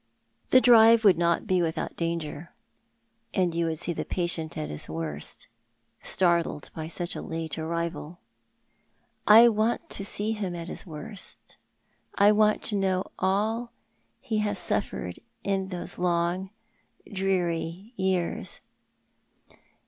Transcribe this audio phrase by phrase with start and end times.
[0.49, 2.55] The drive would not be without danger,
[3.35, 5.47] and you would seo the patient at his worst,
[6.01, 8.17] startled by such a late arrival."
[9.27, 11.57] "I want to see him at his worst.
[12.15, 13.73] I want to know all
[14.19, 16.49] he has suffered in those long,
[17.13, 18.59] dreary years."